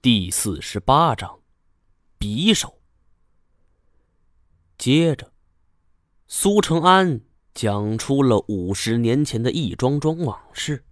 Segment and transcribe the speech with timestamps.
[0.00, 1.40] 第四十八章，
[2.20, 2.78] 匕首。
[4.78, 5.32] 接着，
[6.28, 7.20] 苏成安
[7.52, 10.84] 讲出了五十年前的一桩桩往事。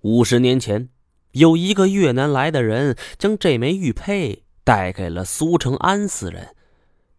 [0.00, 0.88] 五十年前，
[1.32, 6.56] 有一个越南来的人将这枚玉佩带给了苏成安四人。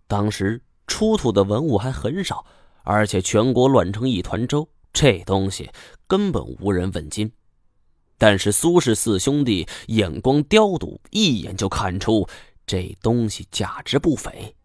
[0.07, 2.43] 当时出土的文物还很少，
[2.81, 5.69] 而且全国乱成一团糟，这东西
[6.07, 7.31] 根本无人问津。
[8.17, 12.27] 但是苏氏四兄弟眼光刁毒，一眼就看出
[12.65, 14.55] 这东西价值不菲。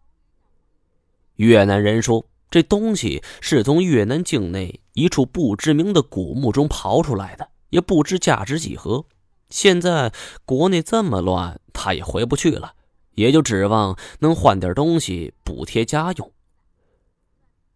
[1.35, 9.05] 越南人说，这东西是从越南境内一处不知名的古墓中刨出来的，也不知价值几何。
[9.49, 10.11] 现在
[10.45, 12.73] 国内这么乱，他也回不去了，
[13.15, 16.31] 也就指望能换点东西补贴家用。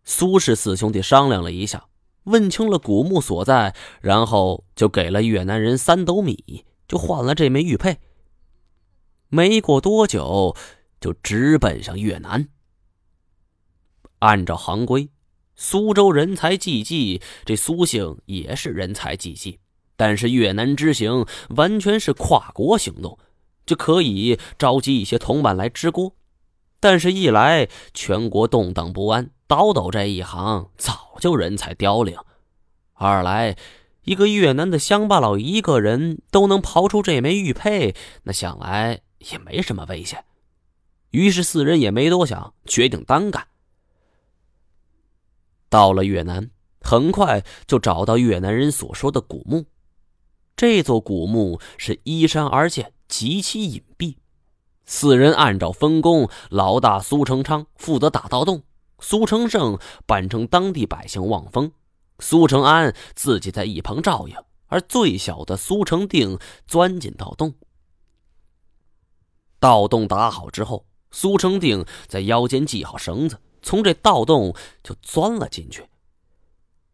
[0.03, 1.85] 苏氏四兄弟商量了一下。
[2.27, 7.97] 问清了古墓所在，然后就给了越南人三斗米，就换了这枚玉佩。
[9.29, 10.55] 没过多久，
[11.01, 12.49] 就直奔上越南。
[14.19, 15.09] 按照行规，
[15.55, 19.59] 苏州人才济济，这苏姓也是人才济济。
[19.95, 23.17] 但是越南之行完全是跨国行动，
[23.65, 26.13] 就可以召集一些同伴来支锅。
[26.79, 29.31] 但是，一来全国动荡不安。
[29.47, 32.17] 倒斗这一行早就人才凋零，
[32.93, 33.55] 二来
[34.03, 39.01] 一个越南的乡巴佬一个人都能刨出这枚玉佩，那想来
[39.31, 40.23] 也没什么危险。
[41.11, 43.47] 于是四人也没多想，决定单干。
[45.69, 46.49] 到了越南，
[46.81, 49.65] 很快就找到越南人所说的古墓。
[50.55, 54.15] 这座古墓是依山而建，极其隐蔽。
[54.85, 58.63] 四人按照分工，老大苏成昌负责打盗洞。
[58.99, 61.71] 苏成胜扮成当地百姓望风，
[62.19, 64.35] 苏成安自己在一旁照应，
[64.67, 67.53] 而最小的苏成定钻进盗洞。
[69.59, 75.87] 盗洞打好之后，苏成定在腰间系好绳子，从这盗洞就钻了进去。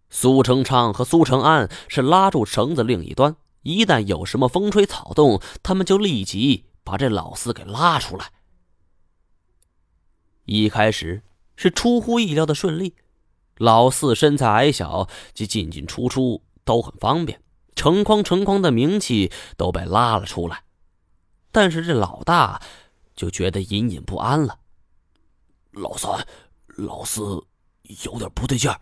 [0.09, 8.31] 苏成昌和苏成安是拉住绳子另一端，一旦有什么风吹草动，他们就立即把这老四给拉出来。
[10.44, 11.23] 一开始。
[11.56, 12.96] 是出乎意料的顺利，
[13.58, 17.41] 老四身材矮小，即进进出出都很方便，
[17.75, 20.64] 成筐成筐的冥器都被拉了出来。
[21.52, 22.62] 但是这老大
[23.16, 24.59] 就觉得隐隐不安了。
[25.72, 26.25] 老三、
[26.68, 27.22] 老四
[28.03, 28.80] 有点不对劲儿。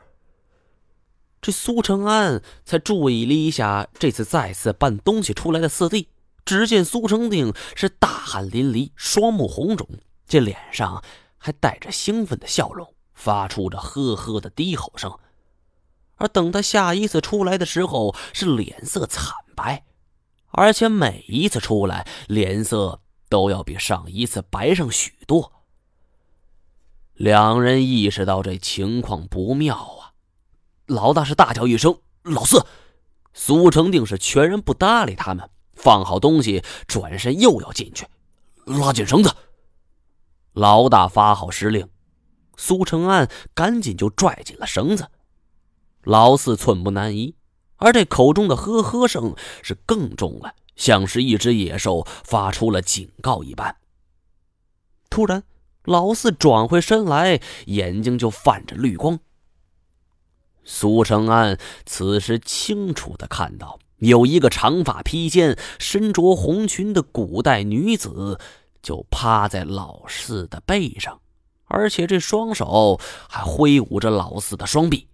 [1.41, 6.07] 这苏成安才注意了一下这次再次搬东西出来的四弟，
[6.45, 9.87] 只见苏成定是大汗淋漓，双目红肿，
[10.27, 11.03] 这脸上。
[11.43, 15.11] 还带着兴奋的笑容，发出着呵呵的低吼声。
[16.17, 19.83] 而等他下一次出来的时候，是脸色惨白，
[20.51, 25.51] 而且每一次出来脸色都要比上一次白上许多。
[27.15, 30.13] 两人意识到这情况不妙啊！
[30.85, 32.63] 老大是大叫一声：“老四！”
[33.33, 38.05] 苏成定是全然不搭理他们，放好东西，转身又要进去，
[38.65, 39.35] 拉紧绳子。
[40.53, 41.87] 老大发号施令，
[42.57, 45.07] 苏成安赶紧就拽紧了绳子。
[46.03, 47.35] 老四寸步难移，
[47.77, 53.77] 而这口中的呵呵声是更重了，像是一只野兽发出了警告一般。
[55.09, 55.43] 突然，
[55.85, 59.19] 老四转回身来，眼睛就泛着绿光。
[60.63, 68.39] 苏成安此时清楚的看到，有一个长发披肩、身着红裙的古代女子。
[68.81, 71.19] 就趴在老四的背上，
[71.65, 72.99] 而且这双手
[73.29, 75.07] 还挥舞着老四的双臂。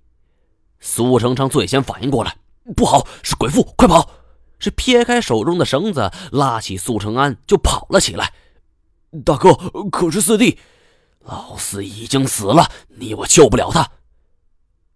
[0.79, 2.37] 苏成昌最先反应过来，
[2.75, 4.09] 不好，是鬼妇，快跑！
[4.59, 8.33] 是撇开手中的绳子，拉起苏成安就跑了起来。
[9.23, 9.53] 大哥，
[9.91, 10.57] 可是四弟，
[11.19, 13.91] 老四已经死了，你我救不了他。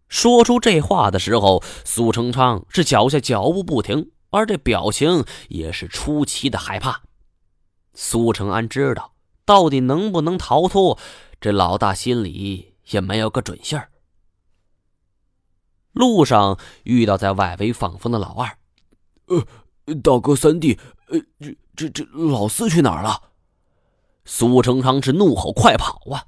[0.08, 7.04] 说出这话的时候，苏成昌是脚下脚步不停，而这表情也是出奇的害怕。
[7.94, 9.14] 苏成安知道
[9.46, 10.98] 到底能不能逃脱，
[11.40, 13.90] 这老大心里也没有个准信儿。
[15.92, 18.58] 路上遇到在外围放风的老二，
[19.26, 19.46] 呃，
[20.02, 23.22] 大哥三弟，呃，这这这老四去哪儿了？
[24.24, 26.26] 苏成昌是怒吼：“快跑啊！”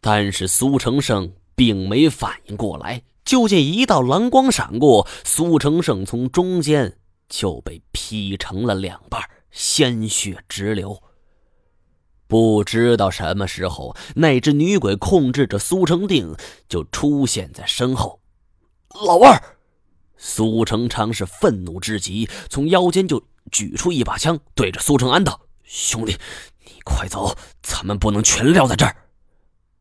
[0.00, 6.96] 但是苏成胜并没反应过来，就见一道蓝光闪过，苏成胜从中间
[7.28, 9.20] 就被劈成了两半。
[9.50, 11.02] 鲜血直流。
[12.26, 16.36] 不知道什么时候，那只女鬼控制着苏成定
[16.68, 18.20] 就出现在身后。
[19.04, 19.36] 老二，
[20.16, 23.20] 苏成昌是愤怒之极，从腰间就
[23.50, 26.16] 举出一把枪，对着苏成安道：“兄弟，
[26.64, 28.94] 你快走，咱们不能全撂在这儿。”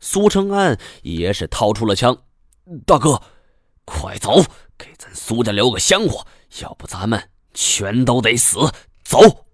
[0.01, 2.17] 苏成安也是掏出了枪
[2.83, 3.21] ：“大哥，
[3.85, 4.41] 快走，
[4.75, 6.25] 给咱苏家留个香火，
[6.61, 8.57] 要不咱们全都得死。”
[9.05, 9.45] 走。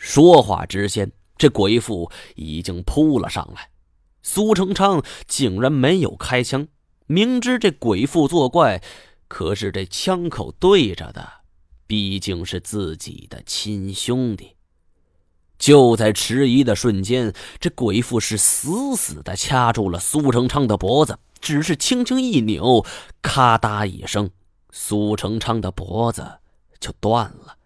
[0.00, 3.68] 说话之间，这鬼妇已经扑了上来，
[4.22, 6.66] 苏成昌竟然没有开枪，
[7.06, 8.82] 明知这鬼妇作怪。
[9.28, 11.28] 可是这枪口对着的，
[11.86, 14.56] 毕竟是自己的亲兄弟。
[15.58, 22.86] 就在迟疑的瞬间，这鬼妇是死死的掐住了苏成昌的脖子，只是轻轻一扭，
[23.20, 24.30] 咔嗒一声，
[24.70, 26.38] 苏成昌的脖子
[26.80, 27.58] 就断了。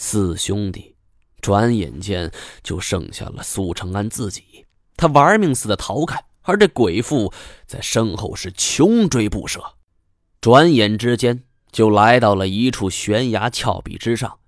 [0.00, 0.94] 四兄弟
[1.40, 2.30] 转眼间
[2.62, 4.64] 就剩下了苏成安自己，
[4.96, 7.32] 他玩命似的逃开，而这鬼妇
[7.66, 9.60] 在身后是穷追不舍。
[10.40, 11.42] 转眼之间，
[11.72, 14.38] 就来到了一处悬崖峭壁之上。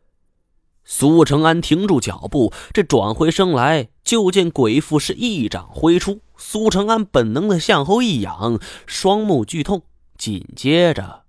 [0.85, 6.21] 苏成安停住脚步，这转回身来，就见鬼妇是一掌挥出。
[6.37, 9.83] 苏成安本能的向后一仰，双目剧痛，
[10.17, 11.25] 紧接着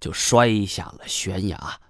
[0.00, 1.80] 就摔下了悬崖。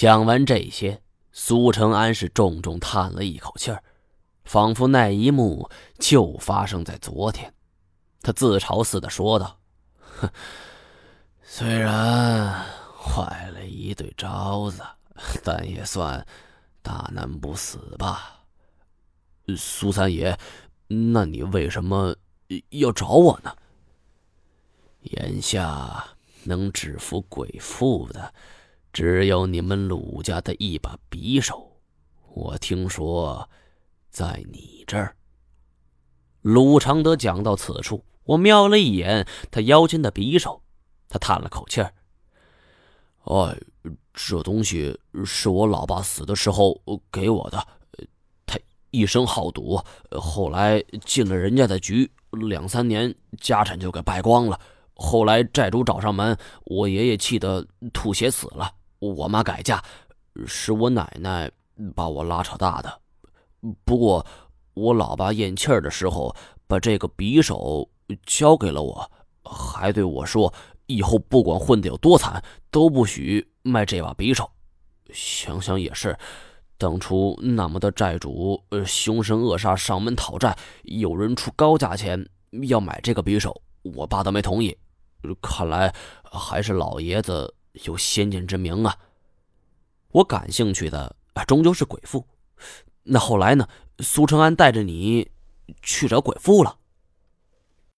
[0.00, 3.82] 讲完这些，苏成安是重重叹了一口气儿，
[4.44, 5.68] 仿佛那一幕
[5.98, 7.52] 就发生在昨天。
[8.22, 9.60] 他自嘲似的说道。
[10.18, 10.30] 哼，
[11.42, 12.64] 虽然
[12.98, 14.82] 坏了一对招子，
[15.44, 16.26] 但也算
[16.80, 18.40] 大难不死吧。
[19.54, 20.34] 苏三爷，
[20.88, 22.16] 那你为什么
[22.70, 23.54] 要找我呢？
[25.02, 26.02] 眼下
[26.44, 28.32] 能制服鬼妇的，
[28.92, 31.80] 只有你们鲁家的一把匕首。
[32.34, 33.48] 我听说，
[34.10, 35.16] 在你这儿。
[36.42, 38.04] 鲁常德讲到此处。
[38.24, 40.62] 我瞄了一眼他腰间的匕首，
[41.08, 41.92] 他叹了口气儿
[43.24, 43.58] ：“哎，
[44.14, 47.66] 这东西是我老爸死的时候给我的。
[48.46, 48.56] 他
[48.90, 49.80] 一生好赌，
[50.12, 54.60] 后来进了人家的局，两三年家产就给败光了。
[54.94, 58.72] 后来债主找上门，我爷爷气得吐血死了。
[59.00, 59.82] 我妈改嫁，
[60.46, 61.50] 是我奶奶
[61.96, 63.00] 把我拉扯大的。
[63.84, 64.24] 不过
[64.74, 66.32] 我老爸咽气儿的时候，
[66.68, 67.90] 把这个匕首。”
[68.26, 69.08] 交给了我，
[69.44, 70.52] 还对我说
[70.86, 74.50] ：“以后不管混得有多惨，都不许卖这把匕首。”
[75.14, 76.18] 想想也是，
[76.76, 82.28] 当初那么的债主，凶神恶煞上门讨债，有人出高价钱
[82.68, 84.76] 要买这个匕首，我爸都没同意。
[85.40, 85.94] 看来
[86.24, 88.98] 还是老爷子有先见之明啊！
[90.12, 92.26] 我感兴趣的啊终究是鬼父。
[93.02, 93.68] 那后来呢？
[94.00, 95.30] 苏成安带着你
[95.82, 96.78] 去找鬼父了。